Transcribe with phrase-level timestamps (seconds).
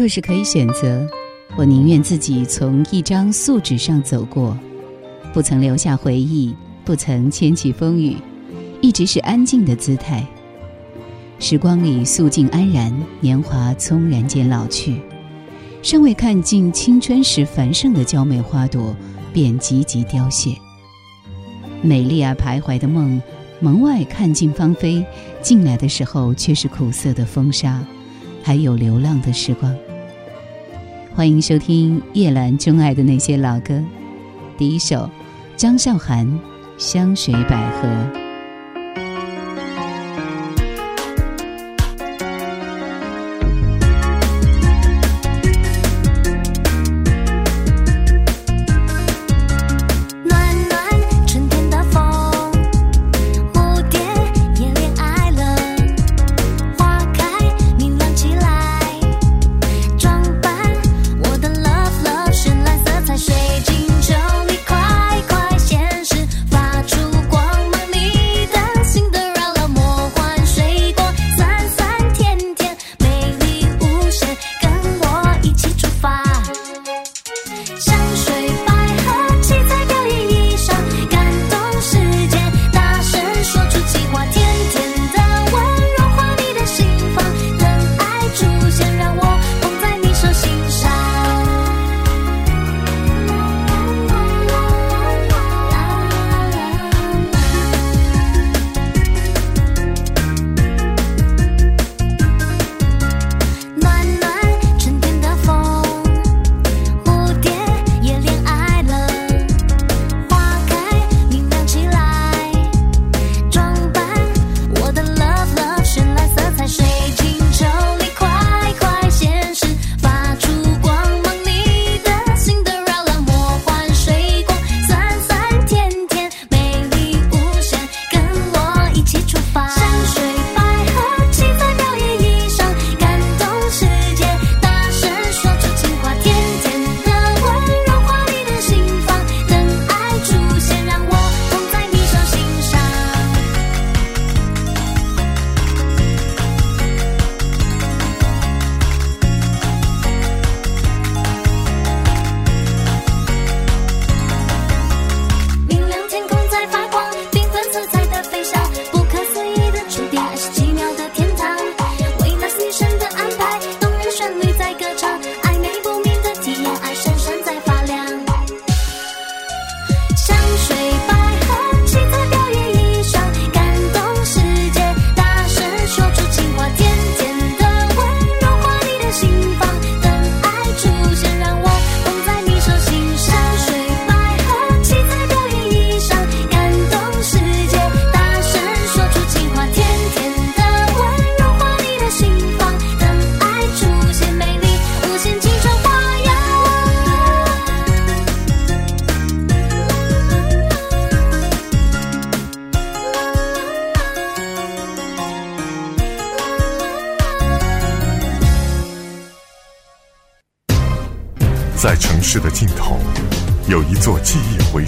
[0.00, 1.06] 若是可以选择，
[1.58, 4.56] 我宁愿自己从一张素纸上走过，
[5.30, 8.16] 不曾留下回忆，不曾牵起风雨，
[8.80, 10.26] 一直是安静的姿态。
[11.38, 12.90] 时光里素静安然，
[13.20, 15.02] 年华匆然间老去，
[15.82, 18.96] 尚未看尽青春时繁盛的娇美花朵，
[19.34, 20.56] 便急急凋谢。
[21.82, 23.20] 美丽而徘徊的梦，
[23.60, 25.04] 门外看尽芳菲，
[25.42, 27.84] 进来的时候却是苦涩的风沙，
[28.42, 29.74] 还有流浪的时光。
[31.14, 33.82] 欢迎收听叶兰钟爱的那些老歌，
[34.56, 35.08] 第一首，
[35.56, 36.26] 张韶涵
[36.78, 37.88] 《香水百合》。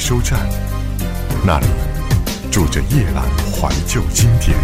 [0.04, 0.36] 收站，
[1.46, 1.66] 那里
[2.50, 4.58] 住着夜阑怀旧经典。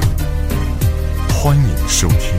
[1.31, 2.35] 欢迎收听。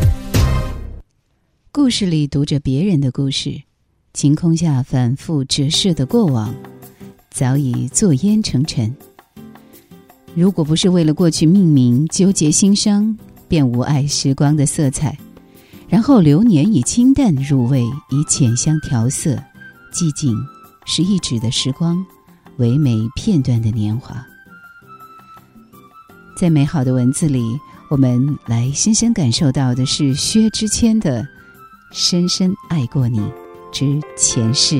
[1.71, 3.61] 故事里读着别人的故事，
[4.13, 6.53] 晴空下反复折射的过往，
[7.31, 8.93] 早已作烟成尘。
[10.35, 13.17] 如果不是为了过去命名，纠结心伤，
[13.47, 15.17] 便无碍时光的色彩。
[15.87, 19.41] 然后流年以清淡入味，以浅香调色。
[19.93, 20.35] 寂静，
[20.85, 22.05] 是一指的时光，
[22.59, 24.23] 唯美片段的年华。
[26.37, 27.41] 在美好的文字里，
[27.89, 31.21] 我们来深深感受到的是薛之谦的
[31.91, 33.19] 《深深爱过你
[33.71, 34.75] 之前世》。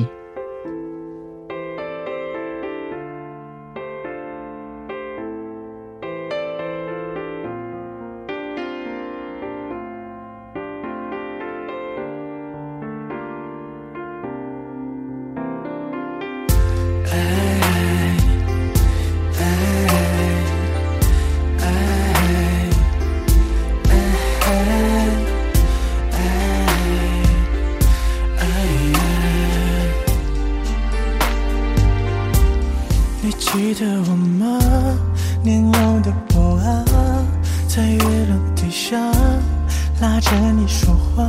[40.20, 41.24] 着你说话，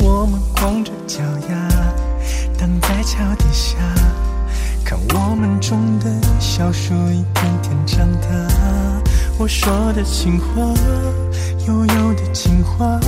[0.00, 1.56] 我们光着脚丫，
[2.58, 3.76] 等在桥底下，
[4.84, 6.10] 看我们种的
[6.40, 8.28] 小树一天天长大。
[9.38, 10.62] 我说的情话，
[11.66, 12.98] 悠悠的情话，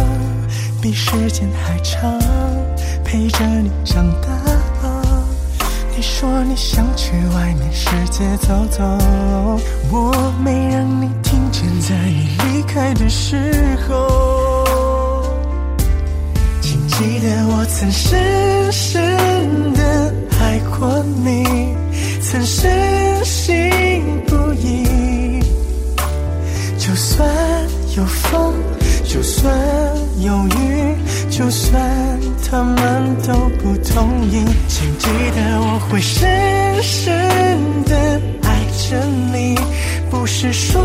[0.82, 2.12] 比时间还长，
[3.02, 4.28] 陪着你长大。
[5.96, 8.84] 你说你想去外面世界走走，
[9.90, 10.12] 我
[10.44, 14.35] 没让你听见，在你离开的时候，
[16.98, 19.02] 记得我曾深深
[19.75, 21.44] 的爱过你，
[22.22, 23.70] 曾深信
[24.26, 25.43] 不疑。
[26.78, 27.28] 就算
[27.98, 28.54] 有风，
[29.04, 29.54] 就算
[30.20, 30.96] 有雨，
[31.28, 31.78] 就算
[32.50, 37.12] 他们都不同意，请记得我会深深
[37.84, 37.94] 的
[38.43, 39.04] 爱着
[39.34, 39.54] 你，
[40.08, 40.82] 不是说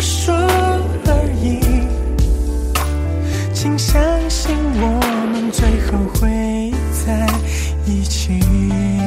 [0.00, 1.60] 说而已。
[3.54, 5.21] 请相信我
[5.92, 6.72] 就会
[7.04, 7.26] 在
[7.84, 9.01] 一起。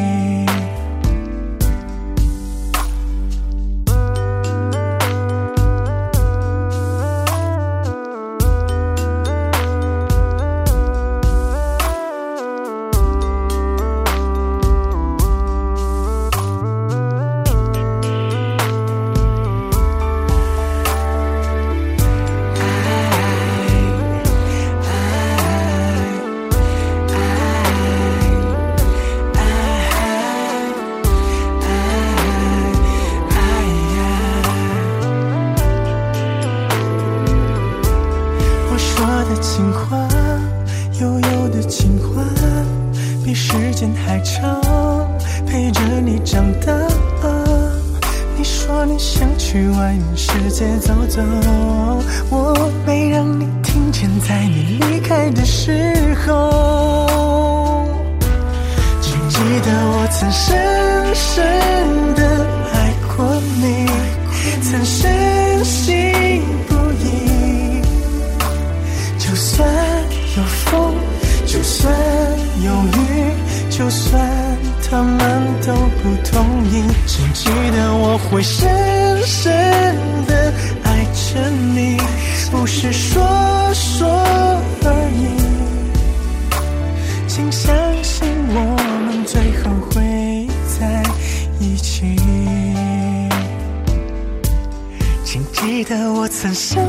[73.77, 74.57] 就算
[74.89, 75.19] 他们
[75.67, 78.69] 都不同意，请记得我会深
[79.25, 79.51] 深
[80.25, 80.53] 的
[80.85, 81.97] 爱着你，
[82.49, 83.21] 不是说
[83.73, 84.07] 说
[84.81, 85.27] 而已。
[87.27, 88.77] 请相信我
[89.07, 90.47] 们最后会
[90.79, 91.03] 在
[91.59, 92.15] 一起。
[95.25, 96.81] 请记得我曾深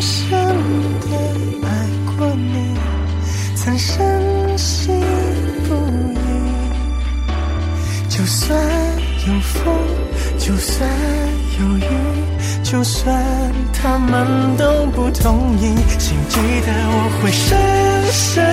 [0.00, 0.30] 深
[1.02, 1.16] 的
[1.68, 1.68] 爱
[8.30, 8.56] 就算
[9.26, 9.74] 有风，
[10.38, 10.88] 就算
[11.58, 11.82] 有雨，
[12.62, 13.20] 就算
[13.72, 17.58] 他们都不同意，请记得我会深
[18.12, 18.46] 深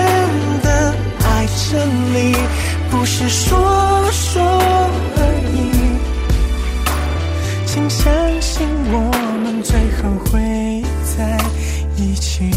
[0.64, 2.36] 的爱着你，
[2.90, 4.42] 不是说说
[5.16, 5.20] 而
[5.54, 5.56] 已。
[7.68, 9.12] 请相信我
[9.44, 10.82] 们最后会
[11.16, 11.38] 在
[11.98, 12.50] 一起。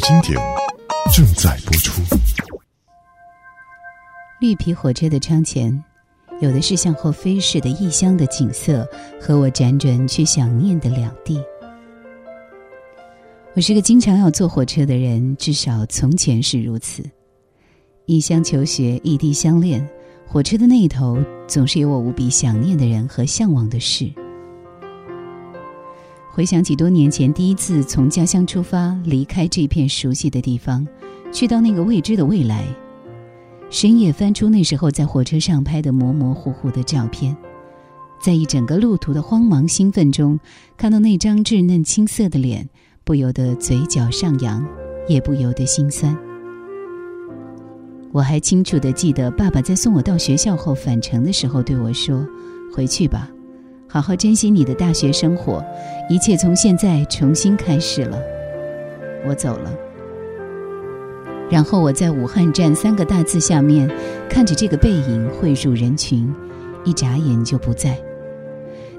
[0.00, 0.38] 经典
[1.14, 2.02] 正在播出。
[4.40, 5.82] 绿皮火车的窗前，
[6.40, 8.88] 有的是向后飞逝的异乡的景色，
[9.20, 11.42] 和我辗转去想念的两地。
[13.54, 17.02] 我是个经常要坐火车的人，至少从前是如此。
[18.06, 19.86] 异乡求学，异地相恋，
[20.26, 24.12] 火车的那一头总是有我无比想念的人和向往的事。
[26.38, 30.86] 回想起多年前第一次从家乡出发，离开这片熟悉的地方，
[31.32, 32.64] 去到那个未知的未来。
[33.70, 37.36] 深夜翻出那时候在火车上拍的模模糊糊的照片，
[38.22, 40.38] 在一整个路途的慌忙兴奋中，
[40.76, 42.68] 看到那张稚嫩青涩的脸，
[43.02, 44.64] 不由得嘴角上扬，
[45.08, 46.16] 也不由得心酸。
[48.12, 52.24] 我还清楚地记得，爸爸在送我到学校后返程的时候对我说
[52.72, 53.28] ：“回去吧，
[53.88, 55.64] 好好珍惜你的大学生活，
[56.10, 58.18] 一切从现在重新开始了。”
[59.26, 59.72] 我走了。
[61.50, 63.90] 然后我在武汉站三个大字下面
[64.28, 66.30] 看着这个背影汇入人群，
[66.84, 67.98] 一眨眼就不在。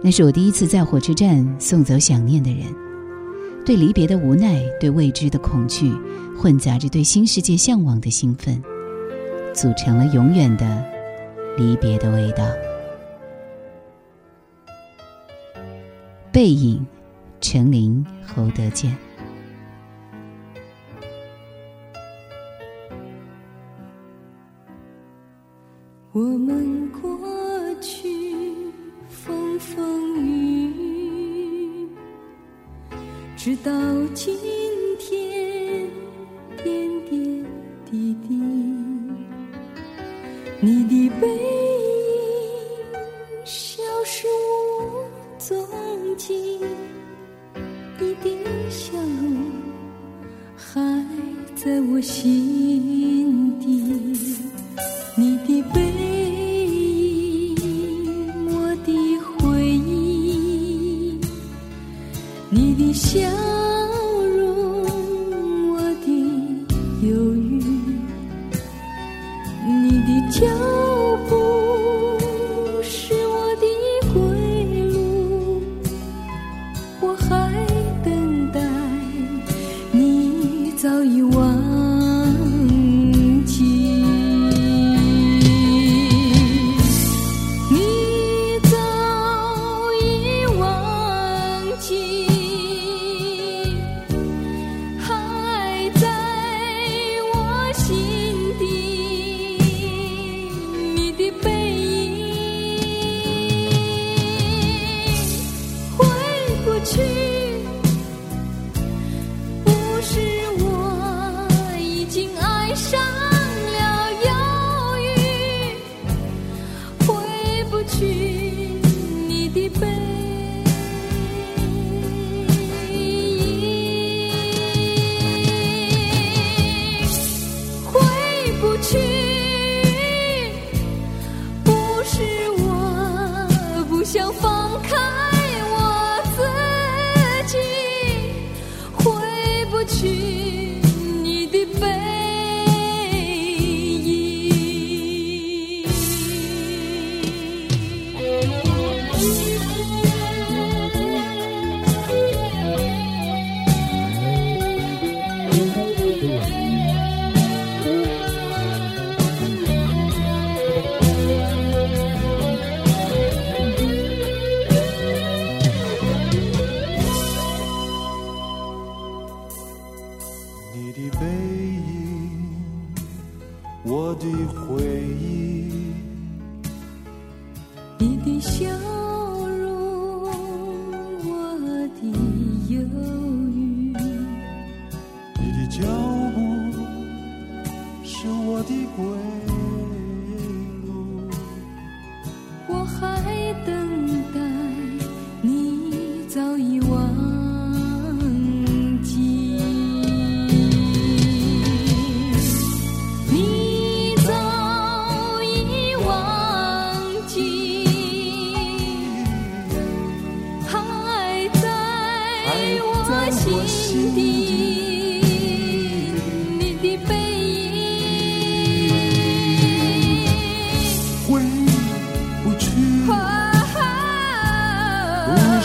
[0.02, 2.64] 那是我第一次在火车站送走想念的人，
[3.64, 5.94] 对离别的无奈，对未知的恐惧，
[6.36, 8.60] 混杂着对新世界向往的兴奋，
[9.54, 10.84] 组成了永远的
[11.58, 12.44] 离别的味道。
[16.32, 16.86] 背影，
[17.42, 18.96] 陈琳、侯德健。
[26.12, 27.10] 我们过
[27.82, 28.08] 去
[29.08, 30.72] 风风雨
[31.84, 31.90] 雨，
[33.36, 33.72] 直到
[34.14, 34.38] 今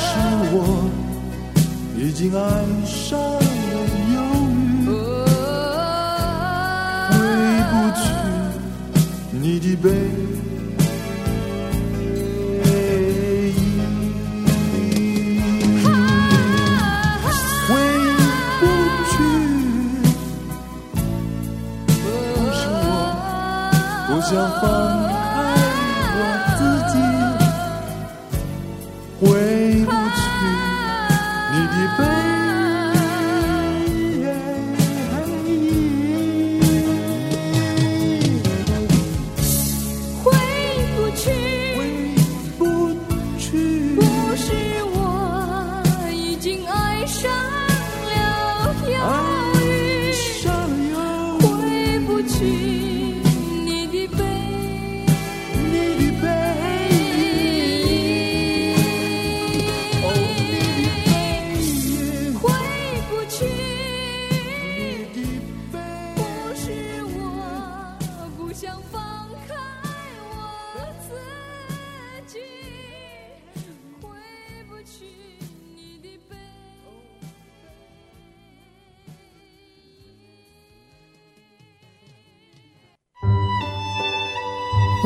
[0.06, 0.10] 是
[0.52, 0.56] 我
[1.96, 2.38] 已经爱
[2.84, 3.74] 上了
[4.14, 4.16] 忧
[4.84, 4.86] 郁，
[7.10, 7.12] 回
[7.70, 8.02] 不去
[9.32, 9.84] 你的背
[13.50, 13.58] 影，
[17.66, 17.70] 回
[18.60, 18.62] 不
[19.10, 19.12] 去，
[22.02, 22.04] 不
[22.52, 22.88] 是我
[24.06, 24.30] 不想
[24.60, 24.62] 放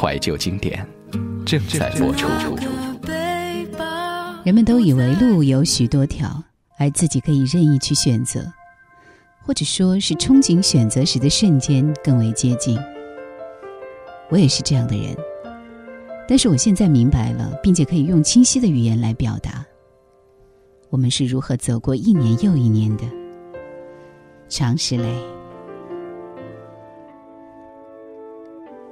[0.00, 0.86] 怀旧经典
[1.44, 2.28] 正在播出。
[4.44, 6.40] 人们都以为路有许多条，
[6.78, 8.46] 而自己可以任意去选择，
[9.42, 12.78] 或者说是憧憬选择时的瞬间更为接近。
[14.30, 15.16] 我也是这样的人，
[16.28, 19.66] 但是我现在明白了，并且可以用清晰的语言来表达，
[20.90, 23.02] 我们是如何走过一年又一年的
[24.48, 25.12] 常石磊，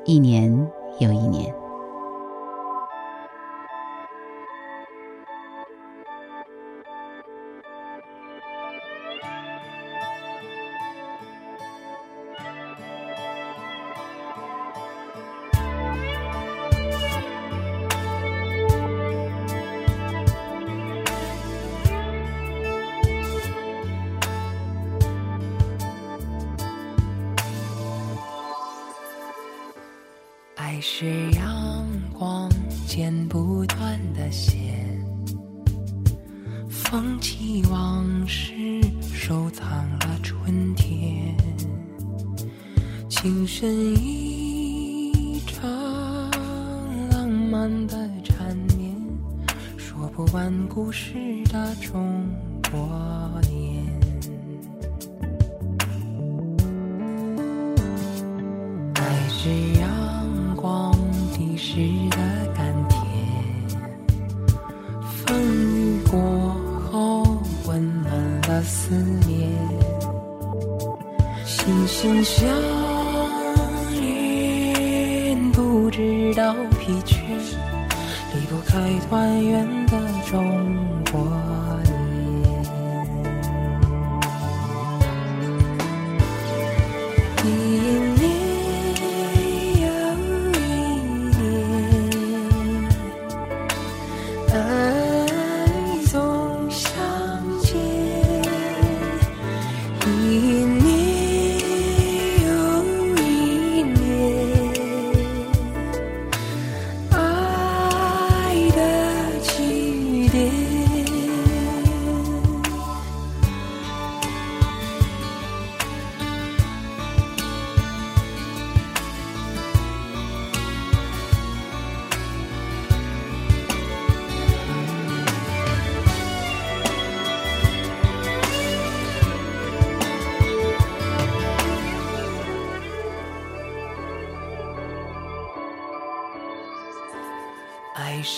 [0.05, 0.53] 一年
[0.99, 1.66] 有一年。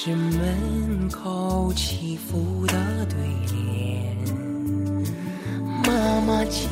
[0.09, 3.18] 是门口起伏的对
[3.53, 4.16] 联，
[5.85, 6.66] 妈妈祈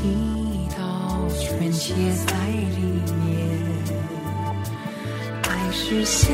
[0.70, 1.92] 祷全写
[2.26, 2.80] 在里
[3.26, 3.28] 面。
[5.42, 6.32] 爱是笑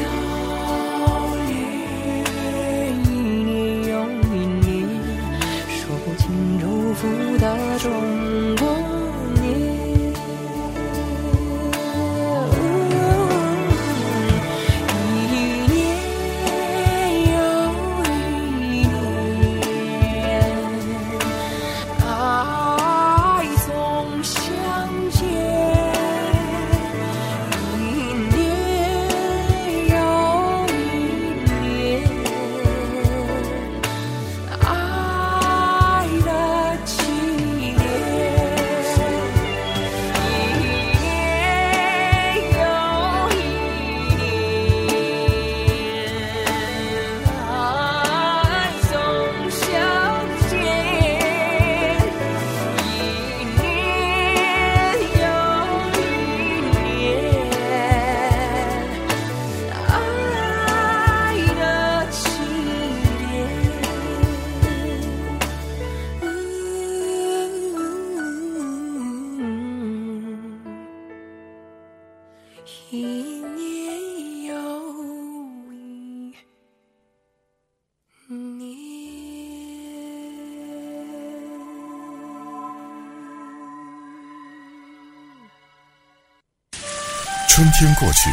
[87.83, 88.31] 天过去，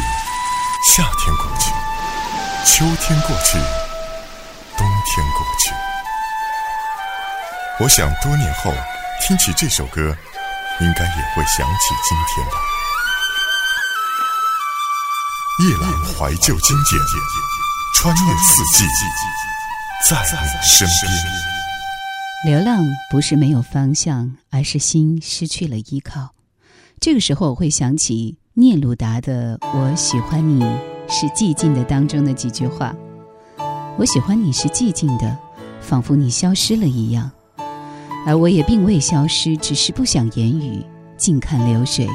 [0.94, 1.72] 夏天过去，
[2.64, 3.58] 秋天过去，
[4.78, 5.72] 冬天过去，
[7.80, 8.72] 我想多年后
[9.26, 10.16] 听起这首歌，
[10.80, 12.52] 应该也会想起今天吧。
[15.64, 17.02] 夜阑怀旧经典，
[17.96, 18.84] 穿越四季，
[20.08, 21.12] 在你身边。
[22.44, 26.36] 流浪不是没有方向，而是心失去了依靠。
[27.00, 30.60] 这个时候，我会想起聂鲁达的“我喜欢你
[31.08, 32.92] 是寂静的”当中的几句话
[33.96, 35.38] ：“我喜欢你是寂静的，
[35.80, 37.30] 仿佛你消失了一样，
[38.26, 40.84] 而我也并未消失，只是不想言语，
[41.16, 42.08] 静看流水，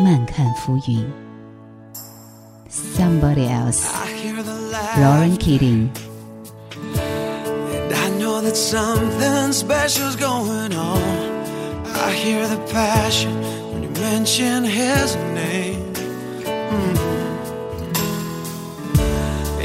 [0.00, 1.06] 慢看浮云。”
[2.68, 5.90] Somebody else, I hear the laugh, Lauren Keating.
[7.72, 11.00] and I know that something special's going on.
[11.94, 13.32] I hear the passion
[13.72, 15.65] when you mention his name.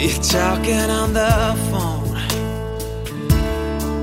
[0.02, 2.18] You're talking on the phone,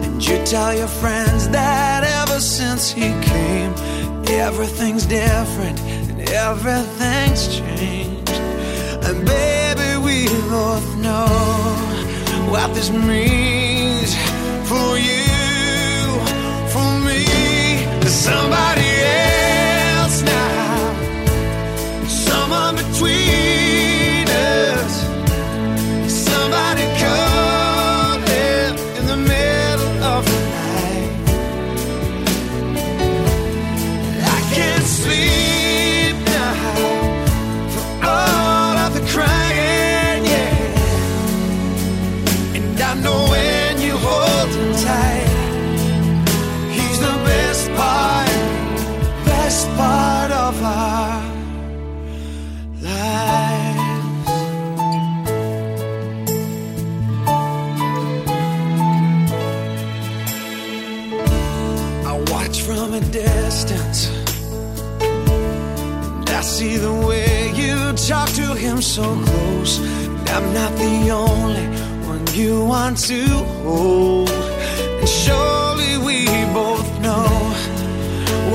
[0.05, 3.75] and you tell your friends that ever since he came,
[4.29, 8.31] everything's different and everything's changed.
[9.07, 11.27] And baby, we both know
[12.49, 13.38] what this means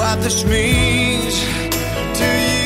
[0.03, 1.35] what this means
[2.19, 2.62] to you,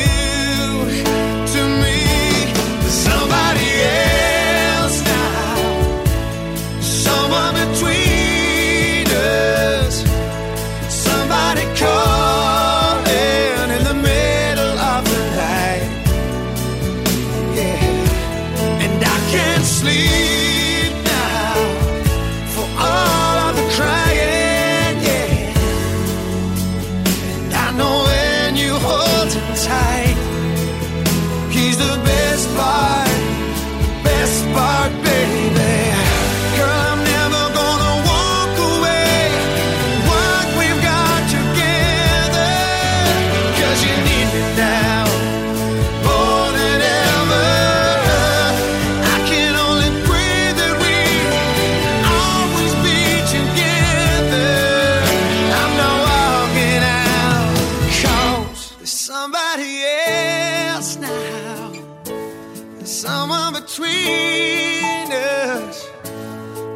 [63.08, 65.78] someone between us.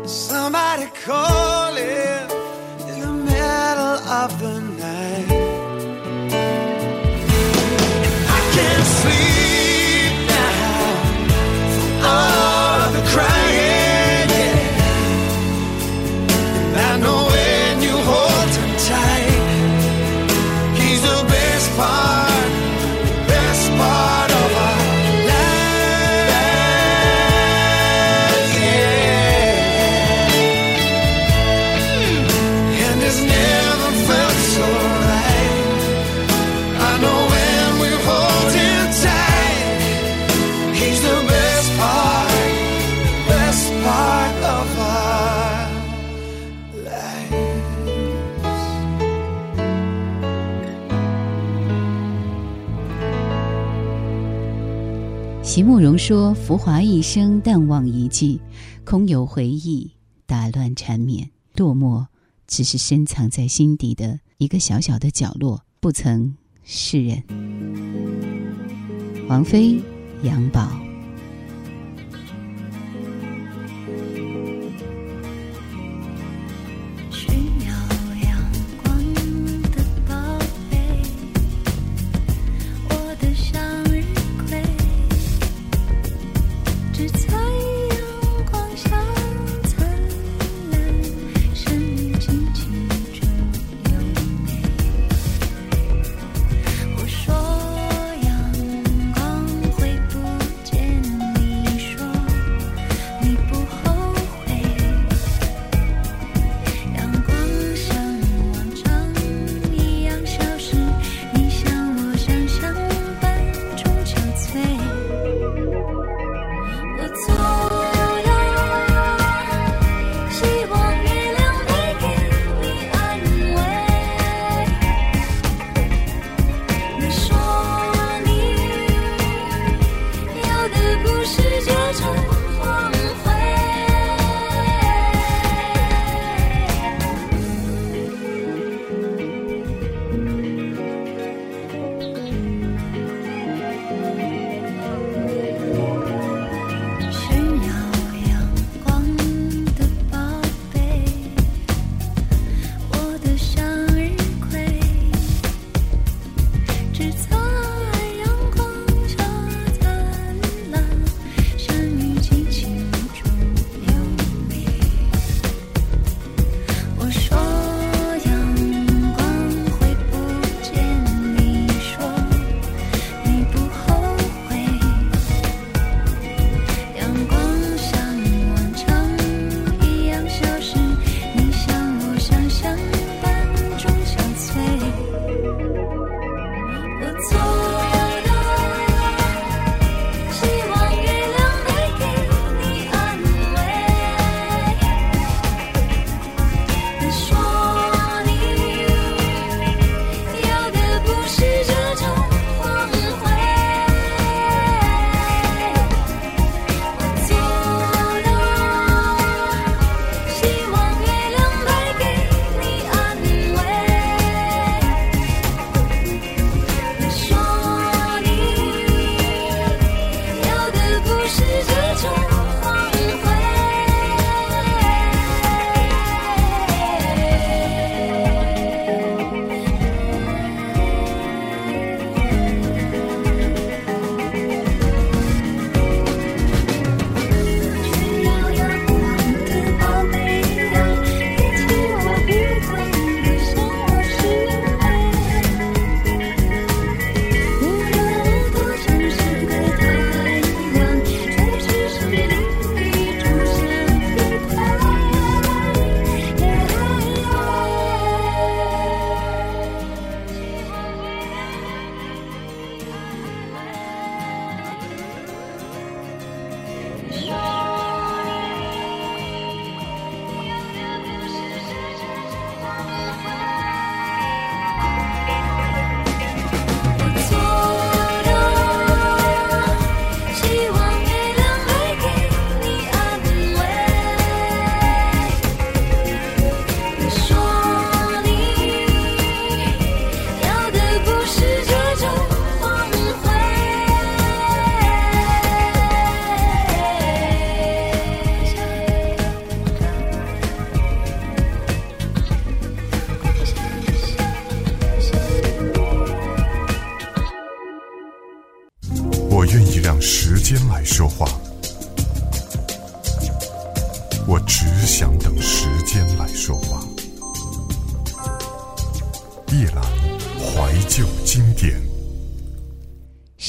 [0.05, 2.29] Somebody calling
[2.89, 4.60] in the middle of the night.
[55.63, 58.39] 慕容说：“浮华一生，淡忘一季，
[58.83, 59.91] 空有回忆，
[60.25, 62.05] 打乱缠绵，落寞
[62.47, 67.21] 只是深藏在心底的一个小小的角落，不曾示人。”
[69.29, 69.79] 王菲、
[70.23, 70.80] 杨宝。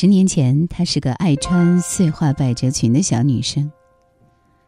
[0.02, 3.70] 十年前，她是个爱穿碎花百褶裙的小女生。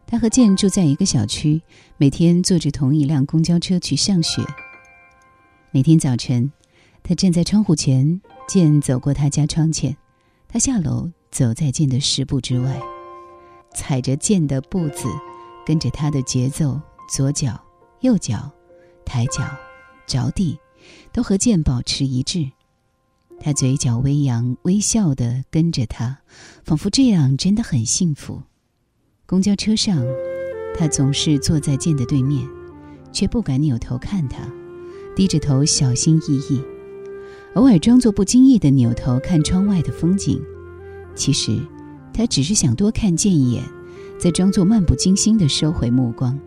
[0.07, 1.61] 她和健住在一个小区，
[1.97, 4.45] 每天坐着同一辆公交车去上学。
[5.73, 6.53] 每天早晨，
[7.03, 9.97] 她站在窗户前，健走过她家窗前，
[10.47, 12.81] 她下楼走在健的十步之外，
[13.75, 15.09] 踩着健的步子，
[15.67, 16.81] 跟着他的节奏，
[17.13, 17.61] 左脚、
[18.03, 18.49] 右脚、
[19.05, 19.43] 抬脚、
[20.07, 20.57] 着地，
[21.13, 22.53] 都和健保持一致。
[23.45, 26.21] 他嘴角微扬，微笑的跟着他，
[26.65, 28.41] 仿佛这样真的很幸福。
[29.27, 30.03] 公交车上，
[30.75, 32.49] 他总是坐在剑的对面，
[33.13, 34.51] 却不敢扭头看他，
[35.15, 36.63] 低着头小心翼翼，
[37.53, 40.41] 偶尔装作不经意的扭头看窗外的风景。
[41.15, 41.61] 其实，
[42.15, 43.63] 他只是想多看见一眼，
[44.19, 46.41] 再装作漫不经心的收回目光。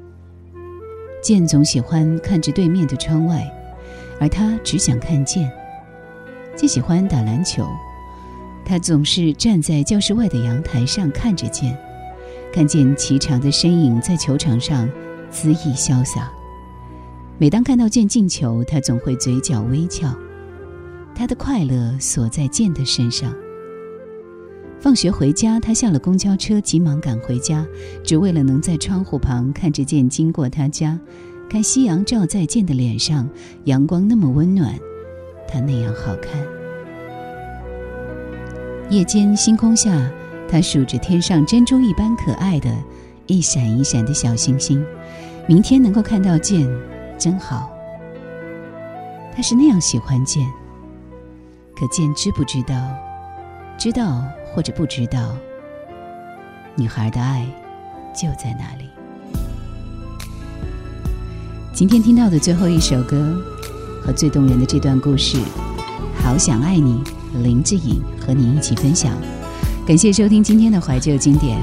[1.21, 3.47] 剑总喜欢看着对面的窗外，
[4.19, 5.47] 而他只想看剑。
[6.57, 7.69] 既喜欢打篮球，
[8.65, 11.77] 他总是站在教室外的阳台上看着剑。
[12.51, 14.89] 看见颀长的身影在球场上
[15.31, 16.31] 恣意潇洒。
[17.37, 20.11] 每当看到剑进球，他总会嘴角微翘。
[21.13, 23.31] 他的快乐锁在剑的身上。
[24.79, 27.67] 放学回家，他下了公交车，急忙赶回家，
[28.03, 30.99] 只为了能在窗户旁看着剑经过他家，
[31.47, 33.29] 看夕阳照在剑的脸上，
[33.65, 34.73] 阳光那么温暖，
[35.47, 36.31] 他那样好看。
[38.89, 40.09] 夜间星空下。
[40.49, 42.73] 他数着天上珍珠一般可爱的、
[43.25, 44.81] 一闪一闪的小星星，
[45.45, 46.65] 明天能够看到剑，
[47.17, 47.69] 真好。
[49.35, 50.49] 他是那样喜欢剑，
[51.75, 52.73] 可剑知不知道？
[53.77, 55.35] 知道或者不知道？
[56.75, 57.45] 女孩的爱
[58.15, 58.89] 就在那里。
[61.73, 63.37] 今天听到的最后一首歌
[64.07, 65.37] 和最动人的这段故事，
[66.23, 67.03] 好想爱你，
[67.43, 69.11] 林志颖和你一起分享。
[69.85, 71.59] 感谢收听今天的怀旧经典，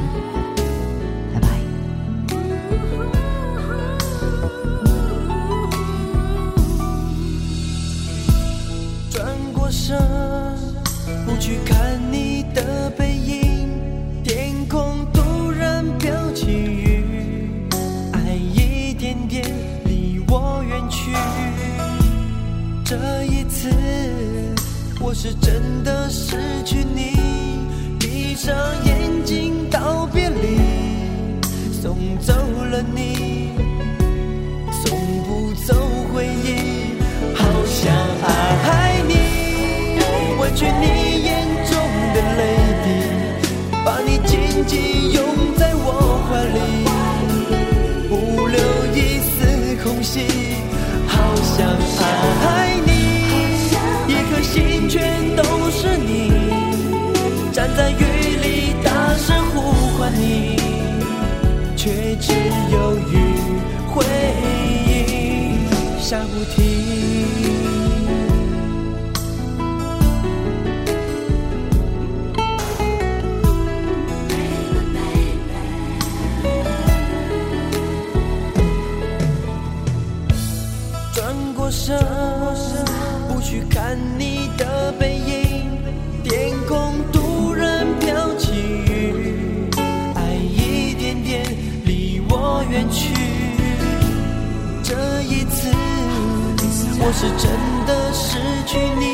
[97.17, 97.51] 是真
[97.87, 99.05] 的失去你。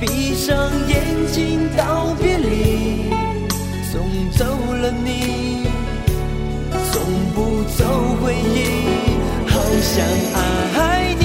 [0.00, 0.56] 闭上
[0.88, 3.10] 眼睛道别离，
[3.92, 4.00] 送
[4.32, 5.66] 走了你，
[6.90, 7.02] 送
[7.34, 7.84] 不走
[8.22, 8.56] 回忆。
[9.46, 10.02] 好想
[10.34, 11.22] 爱你，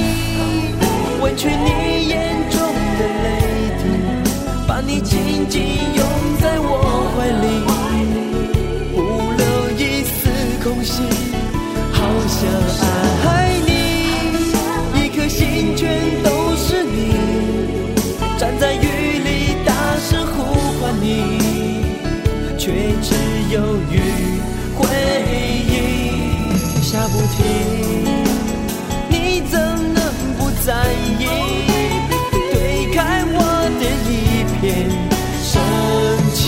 [1.22, 2.14] 吻去你眼
[2.52, 2.60] 中
[3.00, 3.26] 的泪
[3.80, 3.84] 滴，
[4.68, 5.62] 把你紧紧
[5.96, 6.04] 拥
[6.42, 6.70] 在我
[7.16, 7.46] 怀里，
[8.94, 8.98] 不
[9.38, 9.44] 留
[9.80, 10.14] 一丝
[10.62, 10.94] 空隙。
[11.94, 12.38] 好想
[12.82, 12.86] 爱
[27.16, 27.40] 不停。
[29.10, 29.58] 你怎
[29.94, 30.04] 能
[30.38, 30.74] 不在
[31.18, 31.24] 意？
[32.52, 33.40] 推开我
[33.80, 34.62] 的一片
[35.42, 35.54] 深
[36.34, 36.44] 情，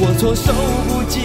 [0.00, 0.48] 我措手
[0.88, 1.20] 不及，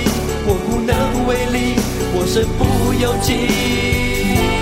[0.45, 0.91] 我无能
[1.27, 1.79] 为力。
[2.13, 4.56] 我身不由己。